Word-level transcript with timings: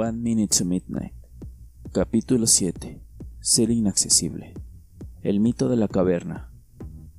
One 0.00 0.18
Minute 0.18 0.56
to 0.56 0.64
Midnight. 0.64 1.12
Capítulo 1.90 2.46
7. 2.46 3.02
Ser 3.40 3.70
inaccesible. 3.72 4.54
El 5.22 5.40
mito 5.40 5.68
de 5.68 5.74
la 5.74 5.88
caverna. 5.88 6.52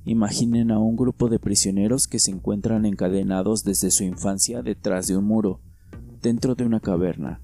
Imaginen 0.06 0.70
a 0.70 0.78
un 0.78 0.96
grupo 0.96 1.28
de 1.28 1.38
prisioneros 1.38 2.08
que 2.08 2.18
se 2.18 2.30
encuentran 2.30 2.86
encadenados 2.86 3.64
desde 3.64 3.90
su 3.90 4.04
infancia 4.04 4.62
detrás 4.62 5.08
de 5.08 5.18
un 5.18 5.26
muro, 5.26 5.60
dentro 6.22 6.54
de 6.54 6.64
una 6.64 6.80
caverna. 6.80 7.42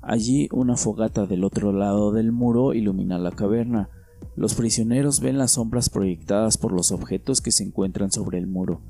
Allí 0.00 0.48
una 0.50 0.78
fogata 0.78 1.26
del 1.26 1.44
otro 1.44 1.74
lado 1.74 2.10
del 2.10 2.32
muro 2.32 2.72
ilumina 2.72 3.18
la 3.18 3.32
caverna. 3.32 3.90
Los 4.34 4.54
prisioneros 4.54 5.20
ven 5.20 5.36
las 5.36 5.50
sombras 5.50 5.90
proyectadas 5.90 6.56
por 6.56 6.72
los 6.72 6.90
objetos 6.90 7.42
que 7.42 7.52
se 7.52 7.64
encuentran 7.64 8.12
sobre 8.12 8.38
el 8.38 8.46
muro, 8.46 8.80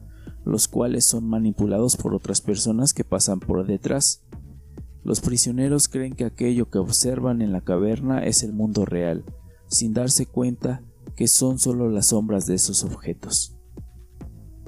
los 0.45 0.69
cuales 0.69 1.05
son 1.05 1.29
manipulados 1.29 1.97
por 1.97 2.15
otras 2.15 2.43
personas 2.43 2.95
que 2.95 3.03
pasan 3.03 3.41
por 3.41 3.67
detrás. 3.67 4.23
Los 5.03 5.21
prisioneros 5.21 5.89
creen 5.89 6.15
que 6.15 6.25
aquello 6.25 6.69
que 6.69 6.79
observan 6.79 7.43
en 7.43 7.53
la 7.53 7.63
caverna 7.63 8.25
es 8.25 8.43
el 8.43 8.53
mundo 8.53 8.85
real, 8.85 9.25
sin 9.67 9.95
darse 9.95 10.27
cuenta 10.27 10.83
que 11.17 11.29
son 11.29 11.59
solo 11.59 11.89
las 11.89 12.07
sombras 12.07 12.47
de 12.47 12.55
esos 12.55 12.85
objetos. 12.85 13.57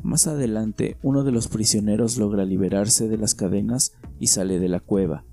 Más 0.03 0.27
adelante, 0.27 0.97
uno 1.03 1.23
de 1.23 1.33
los 1.33 1.49
prisioneros 1.49 2.19
logra 2.19 2.45
liberarse 2.45 3.09
de 3.09 3.19
las 3.19 3.35
cadenas 3.35 3.93
y 4.19 4.29
sale 4.29 4.59
de 4.59 4.69
la 4.69 4.81
cueva. 4.81 5.25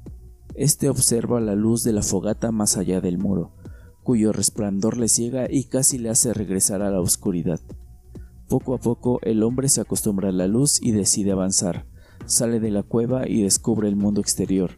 Este 0.53 0.89
observa 0.89 1.39
la 1.39 1.55
luz 1.55 1.83
de 1.83 1.93
la 1.93 2.03
fogata 2.03 2.51
más 2.51 2.77
allá 2.77 3.01
del 3.01 3.17
muro, 3.17 3.53
cuyo 4.03 4.31
resplandor 4.31 4.97
le 4.97 5.07
ciega 5.07 5.47
y 5.49 5.65
casi 5.65 5.97
le 5.97 6.09
hace 6.09 6.33
regresar 6.33 6.81
a 6.81 6.91
la 6.91 6.99
oscuridad. 6.99 7.59
Poco 8.47 8.73
a 8.73 8.79
poco 8.79 9.19
el 9.23 9.43
hombre 9.43 9.69
se 9.69 9.81
acostumbra 9.81 10.29
a 10.29 10.33
la 10.33 10.47
luz 10.47 10.81
y 10.81 10.91
decide 10.91 11.31
avanzar. 11.31 11.85
Sale 12.25 12.59
de 12.59 12.71
la 12.71 12.83
cueva 12.83 13.27
y 13.27 13.43
descubre 13.43 13.87
el 13.87 13.95
mundo 13.95 14.21
exterior. 14.21 14.71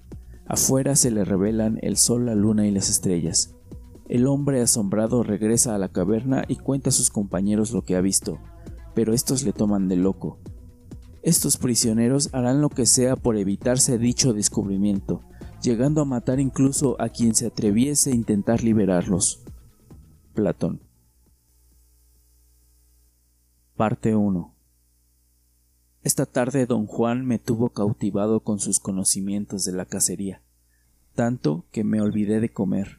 Afuera 0.52 0.98
se 0.98 1.12
le 1.12 1.24
revelan 1.24 1.80
el 1.82 1.96
sol, 1.96 2.26
la 2.26 2.36
luna 2.36 2.68
y 2.68 2.72
las 2.72 2.90
estrellas. 2.90 3.56
El 4.10 4.28
hombre 4.28 4.62
asombrado 4.62 5.24
regresa 5.24 5.74
a 5.74 5.78
la 5.78 5.88
caverna 5.88 6.44
y 6.46 6.58
cuenta 6.58 6.90
a 6.90 6.92
sus 6.92 7.10
compañeros 7.10 7.72
lo 7.72 7.84
que 7.84 7.96
ha 7.96 8.02
visto, 8.02 8.38
pero 8.94 9.14
estos 9.14 9.44
le 9.44 9.54
toman 9.54 9.88
de 9.88 9.96
loco. 9.96 10.40
Estos 11.24 11.56
prisioneros 11.56 12.34
harán 12.34 12.60
lo 12.60 12.68
que 12.68 12.86
sea 12.86 13.16
por 13.16 13.38
evitarse 13.38 13.98
dicho 13.98 14.34
descubrimiento, 14.34 15.22
llegando 15.64 16.02
a 16.02 16.06
matar 16.06 16.42
incluso 16.42 17.02
a 17.02 17.08
quien 17.08 17.34
se 17.34 17.48
atreviese 17.48 18.12
a 18.12 18.16
intentar 18.16 18.62
liberarlos. 18.62 19.46
Platón. 20.34 20.82
Parte 23.78 24.18
1 24.18 24.51
Esta 26.04 26.26
tarde 26.26 26.66
don 26.66 26.88
Juan 26.88 27.28
me 27.28 27.38
tuvo 27.38 27.70
cautivado 27.70 28.40
con 28.40 28.60
sus 28.60 28.80
conocimientos 28.80 29.66
de 29.66 29.74
la 29.74 29.86
cacería, 29.86 30.42
tanto 31.14 31.64
que 31.72 31.84
me 31.84 32.02
olvidé 32.02 32.40
de 32.40 32.50
comer. 32.50 32.98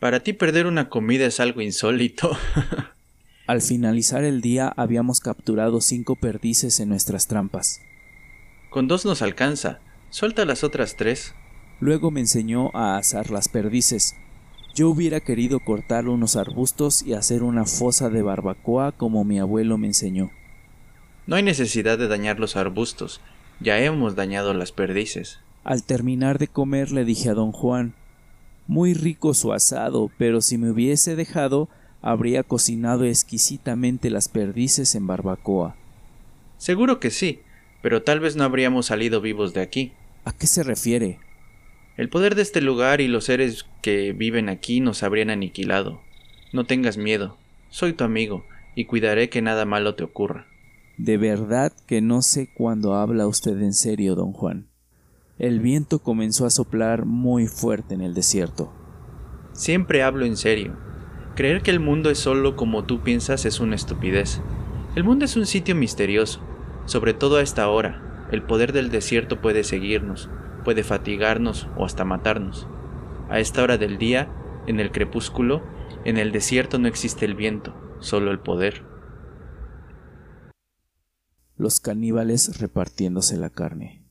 Para 0.00 0.24
ti 0.24 0.32
perder 0.32 0.66
una 0.66 0.88
comida 0.88 1.24
es 1.24 1.38
algo 1.38 1.60
insólito. 1.60 2.36
Al 3.46 3.62
finalizar 3.62 4.24
el 4.24 4.40
día 4.40 4.72
habíamos 4.76 5.20
capturado 5.20 5.80
cinco 5.80 6.16
perdices 6.16 6.80
en 6.80 6.88
nuestras 6.88 7.28
trampas. 7.28 7.80
Con 8.68 8.88
dos 8.88 9.04
nos 9.04 9.22
alcanza. 9.22 9.78
Suelta 10.10 10.44
las 10.44 10.64
otras 10.64 10.96
tres. 10.96 11.32
Luego 11.78 12.10
me 12.10 12.20
enseñó 12.20 12.70
a 12.74 12.96
asar 12.96 13.30
las 13.30 13.46
perdices. 13.46 14.16
Yo 14.74 14.88
hubiera 14.88 15.20
querido 15.20 15.60
cortar 15.60 16.08
unos 16.08 16.34
arbustos 16.34 17.02
y 17.02 17.12
hacer 17.12 17.44
una 17.44 17.66
fosa 17.66 18.08
de 18.08 18.22
barbacoa 18.22 18.90
como 18.90 19.22
mi 19.22 19.38
abuelo 19.38 19.78
me 19.78 19.86
enseñó. 19.86 20.32
No 21.26 21.36
hay 21.36 21.42
necesidad 21.42 21.98
de 21.98 22.08
dañar 22.08 22.40
los 22.40 22.56
arbustos. 22.56 23.20
Ya 23.60 23.78
hemos 23.78 24.16
dañado 24.16 24.54
las 24.54 24.72
perdices. 24.72 25.38
Al 25.64 25.84
terminar 25.84 26.38
de 26.38 26.48
comer 26.48 26.90
le 26.90 27.04
dije 27.04 27.28
a 27.28 27.34
don 27.34 27.52
Juan 27.52 27.94
muy 28.66 28.94
rico 28.94 29.34
su 29.34 29.52
asado, 29.52 30.10
pero 30.18 30.40
si 30.40 30.58
me 30.58 30.70
hubiese 30.70 31.16
dejado, 31.16 31.68
habría 32.00 32.42
cocinado 32.42 33.04
exquisitamente 33.04 34.10
las 34.10 34.28
perdices 34.28 34.94
en 34.94 35.06
barbacoa. 35.06 35.76
Seguro 36.58 37.00
que 37.00 37.10
sí, 37.10 37.40
pero 37.82 38.02
tal 38.02 38.20
vez 38.20 38.36
no 38.36 38.44
habríamos 38.44 38.86
salido 38.86 39.20
vivos 39.20 39.52
de 39.52 39.62
aquí. 39.62 39.92
¿A 40.24 40.32
qué 40.32 40.46
se 40.46 40.62
refiere? 40.62 41.18
El 41.96 42.08
poder 42.08 42.34
de 42.34 42.42
este 42.42 42.60
lugar 42.60 43.00
y 43.00 43.08
los 43.08 43.24
seres 43.24 43.66
que 43.82 44.12
viven 44.12 44.48
aquí 44.48 44.80
nos 44.80 45.02
habrían 45.02 45.30
aniquilado. 45.30 46.00
No 46.52 46.64
tengas 46.64 46.96
miedo, 46.96 47.36
soy 47.70 47.92
tu 47.92 48.04
amigo, 48.04 48.46
y 48.74 48.84
cuidaré 48.84 49.28
que 49.28 49.42
nada 49.42 49.64
malo 49.64 49.94
te 49.94 50.04
ocurra. 50.04 50.46
De 50.98 51.16
verdad 51.16 51.72
que 51.86 52.00
no 52.00 52.22
sé 52.22 52.52
cuándo 52.54 52.94
habla 52.94 53.26
usted 53.26 53.60
en 53.60 53.72
serio, 53.72 54.14
don 54.14 54.32
Juan. 54.32 54.68
El 55.38 55.60
viento 55.60 56.00
comenzó 56.00 56.44
a 56.46 56.50
soplar 56.50 57.06
muy 57.06 57.46
fuerte 57.46 57.94
en 57.94 58.02
el 58.02 58.14
desierto. 58.14 58.72
Siempre 59.52 60.02
hablo 60.02 60.24
en 60.26 60.36
serio. 60.36 60.76
Creer 61.34 61.62
que 61.62 61.70
el 61.70 61.80
mundo 61.80 62.10
es 62.10 62.18
solo 62.18 62.56
como 62.56 62.84
tú 62.84 63.00
piensas 63.00 63.46
es 63.46 63.58
una 63.58 63.74
estupidez. 63.74 64.42
El 64.94 65.04
mundo 65.04 65.24
es 65.24 65.36
un 65.36 65.46
sitio 65.46 65.74
misterioso, 65.74 66.40
sobre 66.84 67.14
todo 67.14 67.38
a 67.38 67.42
esta 67.42 67.68
hora. 67.68 68.28
El 68.30 68.42
poder 68.42 68.72
del 68.72 68.90
desierto 68.90 69.40
puede 69.40 69.64
seguirnos, 69.64 70.28
puede 70.64 70.84
fatigarnos 70.84 71.68
o 71.76 71.86
hasta 71.86 72.04
matarnos. 72.04 72.68
A 73.30 73.40
esta 73.40 73.62
hora 73.62 73.78
del 73.78 73.96
día, 73.96 74.28
en 74.66 74.78
el 74.78 74.92
crepúsculo, 74.92 75.62
en 76.04 76.18
el 76.18 76.32
desierto 76.32 76.78
no 76.78 76.86
existe 76.86 77.24
el 77.24 77.34
viento, 77.34 77.74
solo 78.00 78.30
el 78.30 78.38
poder. 78.38 78.91
Los 81.62 81.78
caníbales 81.78 82.58
repartiéndose 82.58 83.36
la 83.36 83.48
carne. 83.48 84.04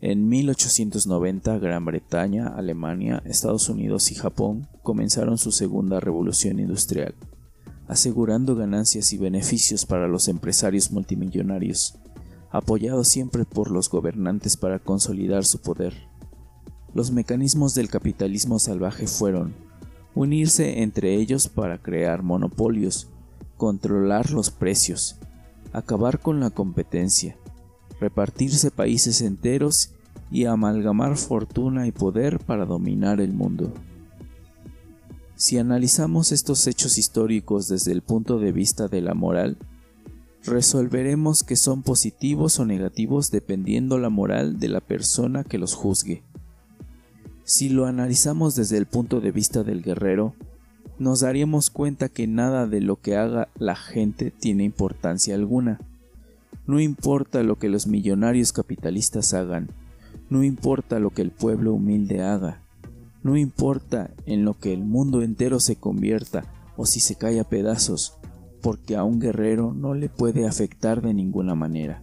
En 0.00 0.28
1890 0.28 1.56
Gran 1.60 1.84
Bretaña, 1.84 2.48
Alemania, 2.48 3.22
Estados 3.24 3.68
Unidos 3.68 4.10
y 4.10 4.16
Japón 4.16 4.66
comenzaron 4.82 5.38
su 5.38 5.52
segunda 5.52 6.00
revolución 6.00 6.58
industrial, 6.58 7.14
asegurando 7.86 8.56
ganancias 8.56 9.12
y 9.12 9.18
beneficios 9.18 9.86
para 9.86 10.08
los 10.08 10.26
empresarios 10.26 10.90
multimillonarios, 10.90 11.94
apoyados 12.50 13.06
siempre 13.06 13.44
por 13.44 13.70
los 13.70 13.88
gobernantes 13.88 14.56
para 14.56 14.80
consolidar 14.80 15.44
su 15.44 15.60
poder. 15.60 15.94
Los 16.92 17.12
mecanismos 17.12 17.76
del 17.76 17.88
capitalismo 17.88 18.58
salvaje 18.58 19.06
fueron 19.06 19.54
unirse 20.16 20.82
entre 20.82 21.14
ellos 21.14 21.46
para 21.46 21.80
crear 21.80 22.24
monopolios, 22.24 23.06
controlar 23.56 24.32
los 24.32 24.50
precios, 24.50 25.20
acabar 25.74 26.20
con 26.20 26.40
la 26.40 26.50
competencia, 26.50 27.36
repartirse 28.00 28.70
países 28.70 29.20
enteros 29.20 29.90
y 30.30 30.46
amalgamar 30.46 31.16
fortuna 31.16 31.86
y 31.86 31.92
poder 31.92 32.38
para 32.38 32.64
dominar 32.64 33.20
el 33.20 33.34
mundo. 33.34 33.74
Si 35.36 35.58
analizamos 35.58 36.32
estos 36.32 36.66
hechos 36.68 36.96
históricos 36.96 37.68
desde 37.68 37.92
el 37.92 38.02
punto 38.02 38.38
de 38.38 38.52
vista 38.52 38.86
de 38.86 39.02
la 39.02 39.14
moral, 39.14 39.58
resolveremos 40.44 41.42
que 41.42 41.56
son 41.56 41.82
positivos 41.82 42.60
o 42.60 42.64
negativos 42.64 43.32
dependiendo 43.32 43.98
la 43.98 44.10
moral 44.10 44.60
de 44.60 44.68
la 44.68 44.80
persona 44.80 45.42
que 45.42 45.58
los 45.58 45.74
juzgue. 45.74 46.22
Si 47.42 47.68
lo 47.68 47.86
analizamos 47.86 48.54
desde 48.54 48.78
el 48.78 48.86
punto 48.86 49.20
de 49.20 49.32
vista 49.32 49.64
del 49.64 49.82
guerrero, 49.82 50.34
nos 50.98 51.20
daríamos 51.20 51.70
cuenta 51.70 52.08
que 52.08 52.26
nada 52.26 52.66
de 52.66 52.80
lo 52.80 52.96
que 52.96 53.16
haga 53.16 53.48
la 53.56 53.76
gente 53.76 54.30
tiene 54.30 54.64
importancia 54.64 55.34
alguna. 55.34 55.80
No 56.66 56.80
importa 56.80 57.42
lo 57.42 57.58
que 57.58 57.68
los 57.68 57.86
millonarios 57.86 58.52
capitalistas 58.52 59.34
hagan, 59.34 59.70
no 60.30 60.44
importa 60.44 60.98
lo 60.98 61.10
que 61.10 61.22
el 61.22 61.30
pueblo 61.30 61.74
humilde 61.74 62.22
haga, 62.22 62.62
no 63.22 63.36
importa 63.36 64.10
en 64.26 64.44
lo 64.44 64.58
que 64.58 64.72
el 64.72 64.84
mundo 64.84 65.22
entero 65.22 65.60
se 65.60 65.76
convierta 65.76 66.44
o 66.76 66.86
si 66.86 67.00
se 67.00 67.16
cae 67.16 67.40
a 67.40 67.44
pedazos, 67.44 68.18
porque 68.62 68.96
a 68.96 69.04
un 69.04 69.20
guerrero 69.20 69.74
no 69.74 69.94
le 69.94 70.08
puede 70.08 70.46
afectar 70.46 71.02
de 71.02 71.12
ninguna 71.12 71.54
manera, 71.54 72.02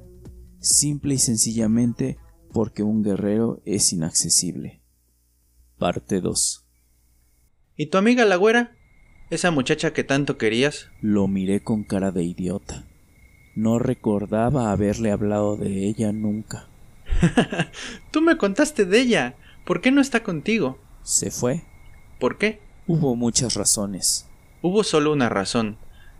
simple 0.60 1.16
y 1.16 1.18
sencillamente 1.18 2.18
porque 2.52 2.84
un 2.84 3.04
guerrero 3.04 3.62
es 3.66 3.94
inaccesible. 3.94 4.82
Parte 5.78 6.22
2 6.22 6.68
¿Y 7.76 7.88
tu 7.88 7.98
amiga 7.98 8.26
la 8.26 8.36
güera? 8.36 8.76
¿Esa 9.32 9.50
muchacha 9.50 9.94
que 9.94 10.04
tanto 10.04 10.38
querías? 10.38 10.90
Lo 11.00 11.26
miré 11.26 11.62
con 11.62 11.86
cara 11.86 12.12
de 12.12 12.22
idiota. 12.22 12.84
No 13.56 13.80
recordaba 13.80 14.74
haberle 14.74 15.10
hablado 15.10 15.56
de 15.56 15.88
ella 15.88 16.12
nunca. 16.12 16.68
Tú 18.12 18.22
me 18.22 18.36
contaste 18.36 18.84
de 18.84 19.00
ella. 19.00 19.36
¿Por 19.64 19.80
qué 19.80 19.90
no 19.90 20.02
está 20.02 20.22
contigo? 20.22 20.80
Se 21.04 21.32
fue. 21.32 21.64
¿Por 22.20 22.38
qué? 22.38 22.60
Hubo 22.88 23.16
muchas 23.16 23.54
razones. 23.54 24.28
Hubo 24.62 24.84
solo 24.84 25.14
una 25.14 25.30
razón. 25.30 25.78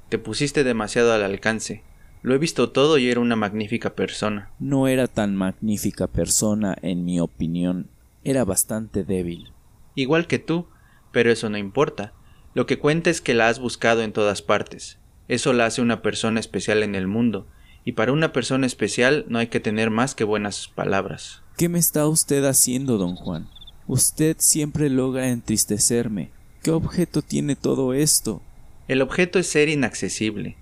Te 0.08 0.18
pusiste 0.18 0.64
demasiado 0.64 1.12
al 1.12 1.24
alcance. 1.24 1.84
Lo 2.22 2.34
he 2.34 2.38
visto 2.38 2.72
todo 2.72 2.98
y 2.98 3.10
era 3.10 3.20
una 3.20 3.36
magnífica 3.36 3.94
persona. 3.94 4.52
No 4.58 4.88
era 4.88 5.08
tan 5.08 5.36
magnífica 5.36 6.08
persona, 6.08 6.78
en 6.82 7.04
mi 7.04 7.20
opinión. 7.20 7.90
Era 8.24 8.46
bastante 8.46 9.04
débil. 9.04 9.52
Igual 9.96 10.28
que 10.28 10.40
tú, 10.40 10.68
pero 11.12 11.30
eso 11.30 11.50
no 11.50 11.58
importa. 11.58 12.14
Lo 12.54 12.66
que 12.66 12.80
cuenta 12.80 13.10
es 13.10 13.22
que 13.22 13.34
la 13.34 13.48
has 13.48 13.60
buscado 13.60 14.02
en 14.02 14.12
todas 14.12 14.42
partes. 14.42 14.98
Eso 15.28 15.54
la 15.54 15.66
hace 15.66 15.82
una 15.82 16.02
persona 16.02 16.40
especial 16.40 16.84
en 16.84 16.96
el 16.96 17.08
mundo, 17.08 17.48
y 17.86 17.94
para 17.94 18.12
una 18.12 18.34
persona 18.34 18.68
especial 18.68 19.26
no 19.30 19.40
hay 19.40 19.48
que 19.48 19.60
tener 19.60 19.90
más 19.90 20.16
que 20.16 20.24
buenas 20.24 20.68
palabras. 20.68 21.42
¿Qué 21.58 21.70
me 21.70 21.80
está 21.80 22.08
usted 22.08 22.44
haciendo, 22.44 22.98
don 22.98 23.16
Juan? 23.16 23.48
Usted 23.88 24.36
siempre 24.40 24.90
logra 24.90 25.30
entristecerme. 25.30 26.30
¿Qué 26.62 26.72
objeto 26.72 27.22
tiene 27.22 27.56
todo 27.56 27.94
esto? 27.94 28.42
El 28.88 29.02
objeto 29.02 29.40
es 29.40 29.48
ser 29.48 29.70
inaccesible. 29.70 30.58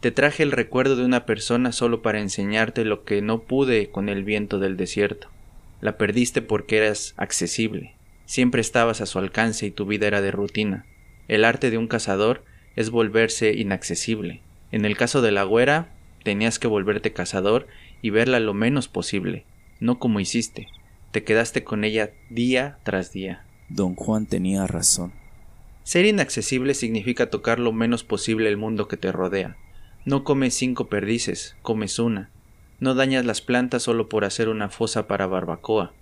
Te 0.00 0.10
traje 0.10 0.42
el 0.42 0.52
recuerdo 0.52 0.96
de 0.96 1.04
una 1.04 1.26
persona 1.26 1.72
solo 1.72 2.02
para 2.02 2.20
enseñarte 2.20 2.84
lo 2.84 3.04
que 3.04 3.22
no 3.22 3.42
pude 3.42 3.90
con 3.90 4.08
el 4.08 4.24
viento 4.24 4.58
del 4.58 4.76
desierto. 4.76 5.28
La 5.80 5.96
perdiste 5.96 6.42
porque 6.42 6.78
eras 6.78 7.14
accesible. 7.16 7.94
Siempre 8.26 8.60
estabas 8.60 9.00
a 9.00 9.06
su 9.06 9.18
alcance 9.18 9.66
y 9.66 9.70
tu 9.70 9.86
vida 9.86 10.06
era 10.06 10.22
de 10.22 10.30
rutina. 10.30 10.86
El 11.28 11.44
arte 11.44 11.70
de 11.70 11.78
un 11.78 11.88
cazador 11.88 12.44
es 12.76 12.90
volverse 12.90 13.54
inaccesible. 13.54 14.42
En 14.72 14.84
el 14.84 14.96
caso 14.96 15.22
de 15.22 15.32
la 15.32 15.44
güera, 15.44 15.88
tenías 16.22 16.58
que 16.58 16.66
volverte 16.66 17.12
cazador 17.12 17.66
y 18.02 18.10
verla 18.10 18.40
lo 18.40 18.54
menos 18.54 18.88
posible, 18.88 19.44
no 19.80 19.98
como 19.98 20.20
hiciste. 20.20 20.68
Te 21.12 21.22
quedaste 21.22 21.62
con 21.62 21.84
ella 21.84 22.10
día 22.28 22.78
tras 22.82 23.12
día. 23.12 23.44
Don 23.68 23.94
Juan 23.94 24.26
tenía 24.26 24.66
razón. 24.66 25.12
Ser 25.84 26.06
inaccesible 26.06 26.74
significa 26.74 27.30
tocar 27.30 27.58
lo 27.58 27.72
menos 27.72 28.04
posible 28.04 28.48
el 28.48 28.56
mundo 28.56 28.88
que 28.88 28.96
te 28.96 29.12
rodea. 29.12 29.56
No 30.04 30.24
comes 30.24 30.54
cinco 30.54 30.88
perdices, 30.88 31.56
comes 31.62 31.98
una. 31.98 32.30
No 32.80 32.94
dañas 32.94 33.24
las 33.24 33.40
plantas 33.40 33.82
solo 33.82 34.08
por 34.08 34.24
hacer 34.24 34.48
una 34.48 34.68
fosa 34.70 35.06
para 35.06 35.26
barbacoa. 35.26 35.92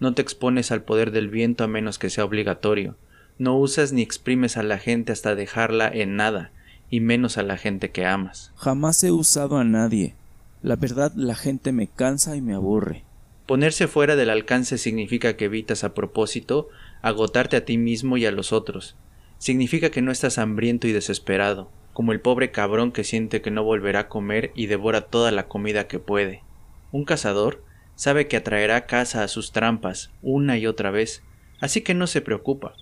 No 0.00 0.14
te 0.14 0.22
expones 0.22 0.70
al 0.70 0.82
poder 0.82 1.10
del 1.10 1.28
viento 1.28 1.64
a 1.64 1.68
menos 1.68 1.98
que 1.98 2.10
sea 2.10 2.24
obligatorio. 2.24 2.96
No 3.38 3.56
usas 3.56 3.92
ni 3.92 4.02
exprimes 4.02 4.56
a 4.56 4.62
la 4.62 4.78
gente 4.78 5.12
hasta 5.12 5.34
dejarla 5.34 5.88
en 5.88 6.16
nada, 6.16 6.50
y 6.90 7.00
menos 7.00 7.38
a 7.38 7.42
la 7.42 7.56
gente 7.56 7.90
que 7.90 8.04
amas. 8.04 8.52
Jamás 8.56 9.02
he 9.04 9.12
usado 9.12 9.58
a 9.58 9.64
nadie. 9.64 10.14
La 10.62 10.74
verdad, 10.74 11.12
la 11.14 11.36
gente 11.36 11.70
me 11.70 11.86
cansa 11.86 12.34
y 12.34 12.40
me 12.40 12.54
aburre. 12.54 13.04
Ponerse 13.46 13.86
fuera 13.86 14.16
del 14.16 14.30
alcance 14.30 14.76
significa 14.76 15.36
que 15.36 15.46
evitas 15.46 15.84
a 15.84 15.94
propósito 15.94 16.68
agotarte 17.00 17.56
a 17.56 17.64
ti 17.64 17.78
mismo 17.78 18.16
y 18.16 18.26
a 18.26 18.32
los 18.32 18.52
otros. 18.52 18.96
Significa 19.38 19.90
que 19.90 20.02
no 20.02 20.10
estás 20.10 20.38
hambriento 20.38 20.88
y 20.88 20.92
desesperado, 20.92 21.70
como 21.92 22.12
el 22.12 22.20
pobre 22.20 22.50
cabrón 22.50 22.92
que 22.92 23.04
siente 23.04 23.40
que 23.40 23.50
no 23.50 23.62
volverá 23.62 24.00
a 24.00 24.08
comer 24.08 24.50
y 24.54 24.66
devora 24.66 25.02
toda 25.02 25.30
la 25.30 25.46
comida 25.46 25.86
que 25.86 25.98
puede. 25.98 26.42
Un 26.90 27.04
cazador 27.04 27.62
sabe 27.94 28.26
que 28.26 28.36
atraerá 28.36 28.86
casa 28.86 29.22
a 29.22 29.28
sus 29.28 29.52
trampas 29.52 30.10
una 30.22 30.58
y 30.58 30.66
otra 30.66 30.90
vez, 30.90 31.22
así 31.60 31.82
que 31.82 31.94
no 31.94 32.06
se 32.06 32.20
preocupa. 32.20 32.74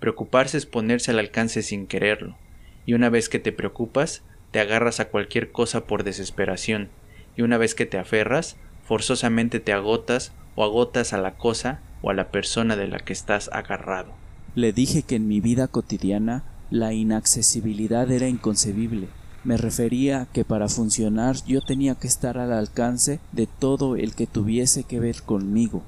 Preocuparse 0.00 0.56
es 0.56 0.66
ponerse 0.66 1.10
al 1.10 1.18
alcance 1.18 1.62
sin 1.62 1.86
quererlo, 1.86 2.36
y 2.86 2.94
una 2.94 3.10
vez 3.10 3.28
que 3.28 3.38
te 3.38 3.52
preocupas, 3.52 4.22
te 4.50 4.58
agarras 4.58 4.98
a 4.98 5.08
cualquier 5.08 5.52
cosa 5.52 5.84
por 5.84 6.04
desesperación, 6.04 6.88
y 7.36 7.42
una 7.42 7.58
vez 7.58 7.74
que 7.74 7.86
te 7.86 7.98
aferras, 7.98 8.56
forzosamente 8.82 9.60
te 9.60 9.72
agotas 9.72 10.32
o 10.56 10.64
agotas 10.64 11.12
a 11.12 11.18
la 11.18 11.36
cosa 11.36 11.80
o 12.02 12.10
a 12.10 12.14
la 12.14 12.30
persona 12.30 12.76
de 12.76 12.88
la 12.88 12.98
que 12.98 13.12
estás 13.12 13.50
agarrado. 13.52 14.12
Le 14.54 14.72
dije 14.72 15.02
que 15.02 15.16
en 15.16 15.28
mi 15.28 15.40
vida 15.40 15.68
cotidiana 15.68 16.44
la 16.70 16.92
inaccesibilidad 16.92 18.10
era 18.10 18.26
inconcebible. 18.26 19.08
Me 19.44 19.56
refería 19.56 20.28
que 20.32 20.44
para 20.44 20.68
funcionar 20.68 21.36
yo 21.46 21.60
tenía 21.60 21.94
que 21.94 22.06
estar 22.06 22.38
al 22.38 22.52
alcance 22.52 23.20
de 23.32 23.46
todo 23.46 23.96
el 23.96 24.14
que 24.14 24.26
tuviese 24.26 24.84
que 24.84 24.98
ver 24.98 25.22
conmigo. 25.22 25.82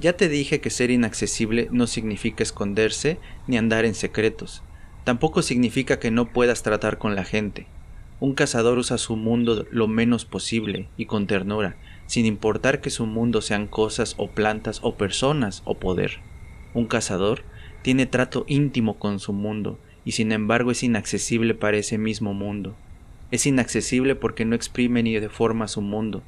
Ya 0.00 0.12
te 0.12 0.28
dije 0.28 0.60
que 0.60 0.70
ser 0.70 0.92
inaccesible 0.92 1.68
no 1.72 1.88
significa 1.88 2.44
esconderse 2.44 3.18
ni 3.48 3.58
andar 3.58 3.84
en 3.84 3.94
secretos. 3.94 4.62
Tampoco 5.02 5.42
significa 5.42 5.98
que 5.98 6.12
no 6.12 6.32
puedas 6.32 6.62
tratar 6.62 6.98
con 6.98 7.16
la 7.16 7.24
gente. 7.24 7.66
Un 8.20 8.34
cazador 8.34 8.78
usa 8.78 8.96
su 8.96 9.16
mundo 9.16 9.66
lo 9.72 9.88
menos 9.88 10.24
posible 10.24 10.88
y 10.96 11.06
con 11.06 11.26
ternura, 11.26 11.76
sin 12.06 12.26
importar 12.26 12.80
que 12.80 12.90
su 12.90 13.06
mundo 13.06 13.40
sean 13.42 13.66
cosas 13.66 14.14
o 14.18 14.28
plantas 14.28 14.78
o 14.82 14.94
personas 14.94 15.62
o 15.64 15.78
poder. 15.78 16.20
Un 16.74 16.86
cazador 16.86 17.42
tiene 17.82 18.06
trato 18.06 18.44
íntimo 18.46 19.00
con 19.00 19.18
su 19.18 19.32
mundo 19.32 19.80
y 20.04 20.12
sin 20.12 20.30
embargo 20.30 20.70
es 20.70 20.84
inaccesible 20.84 21.54
para 21.54 21.76
ese 21.76 21.98
mismo 21.98 22.34
mundo. 22.34 22.76
Es 23.32 23.46
inaccesible 23.46 24.14
porque 24.14 24.44
no 24.44 24.54
exprime 24.54 25.02
ni 25.02 25.18
deforma 25.18 25.66
su 25.66 25.80
mundo, 25.80 26.22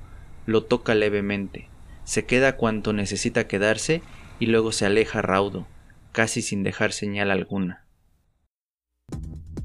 lo 0.47 0.65
toca 0.65 0.95
levemente, 0.95 1.70
se 2.11 2.25
queda 2.25 2.57
cuanto 2.57 2.93
necesita 2.93 3.47
quedarse 3.47 4.03
y 4.41 4.47
luego 4.47 4.73
se 4.73 4.85
aleja 4.85 5.23
raudo, 5.23 5.69
casi 6.11 6.43
sin 6.43 6.65
dejar 6.65 6.91
señal 6.91 7.31
alguna. 7.31 7.87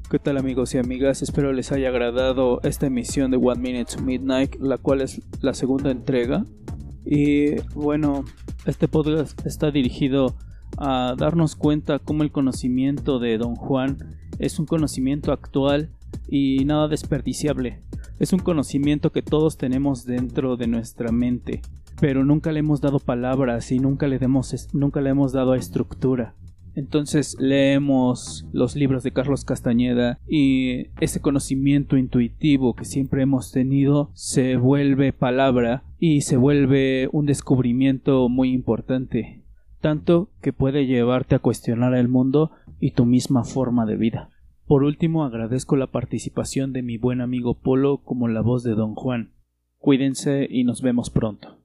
¿Qué 0.08 0.20
tal 0.20 0.36
amigos 0.36 0.72
y 0.72 0.78
amigas? 0.78 1.22
Espero 1.22 1.52
les 1.52 1.72
haya 1.72 1.88
agradado 1.88 2.60
esta 2.62 2.86
emisión 2.86 3.32
de 3.32 3.36
One 3.36 3.60
Minute 3.60 3.96
to 3.96 4.00
Midnight, 4.00 4.54
la 4.60 4.78
cual 4.78 5.00
es 5.00 5.22
la 5.40 5.54
segunda 5.54 5.90
entrega. 5.90 6.44
Y 7.04 7.56
bueno, 7.74 8.24
este 8.64 8.86
podcast 8.86 9.44
está 9.44 9.72
dirigido 9.72 10.36
a 10.78 11.16
darnos 11.18 11.56
cuenta 11.56 11.98
cómo 11.98 12.22
el 12.22 12.30
conocimiento 12.30 13.18
de 13.18 13.38
Don 13.38 13.56
Juan 13.56 13.96
es 14.38 14.60
un 14.60 14.66
conocimiento 14.66 15.32
actual 15.32 15.90
y 16.28 16.64
nada 16.64 16.86
desperdiciable. 16.86 17.82
Es 18.20 18.32
un 18.32 18.38
conocimiento 18.38 19.10
que 19.10 19.22
todos 19.22 19.58
tenemos 19.58 20.04
dentro 20.04 20.56
de 20.56 20.68
nuestra 20.68 21.10
mente 21.10 21.60
pero 22.00 22.24
nunca 22.24 22.52
le 22.52 22.60
hemos 22.60 22.80
dado 22.80 22.98
palabras 22.98 23.72
y 23.72 23.78
nunca 23.78 24.08
le, 24.08 24.18
demos, 24.18 24.68
nunca 24.72 25.00
le 25.00 25.10
hemos 25.10 25.32
dado 25.32 25.54
estructura. 25.54 26.34
Entonces 26.74 27.38
leemos 27.40 28.46
los 28.52 28.76
libros 28.76 29.02
de 29.02 29.10
Carlos 29.10 29.46
Castañeda 29.46 30.18
y 30.28 30.88
ese 31.00 31.22
conocimiento 31.22 31.96
intuitivo 31.96 32.74
que 32.74 32.84
siempre 32.84 33.22
hemos 33.22 33.50
tenido 33.50 34.10
se 34.12 34.56
vuelve 34.56 35.14
palabra 35.14 35.84
y 35.98 36.20
se 36.20 36.36
vuelve 36.36 37.08
un 37.12 37.24
descubrimiento 37.24 38.28
muy 38.28 38.52
importante, 38.52 39.42
tanto 39.80 40.28
que 40.42 40.52
puede 40.52 40.86
llevarte 40.86 41.34
a 41.34 41.38
cuestionar 41.38 41.94
el 41.94 42.08
mundo 42.08 42.50
y 42.78 42.90
tu 42.90 43.06
misma 43.06 43.44
forma 43.44 43.86
de 43.86 43.96
vida. 43.96 44.28
Por 44.66 44.82
último, 44.82 45.24
agradezco 45.24 45.76
la 45.76 45.86
participación 45.86 46.74
de 46.74 46.82
mi 46.82 46.98
buen 46.98 47.22
amigo 47.22 47.54
Polo 47.54 48.02
como 48.04 48.28
la 48.28 48.42
voz 48.42 48.64
de 48.64 48.74
Don 48.74 48.94
Juan. 48.94 49.30
Cuídense 49.78 50.46
y 50.50 50.64
nos 50.64 50.82
vemos 50.82 51.08
pronto. 51.08 51.56